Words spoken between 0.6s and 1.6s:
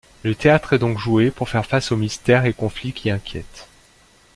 est donc joué pour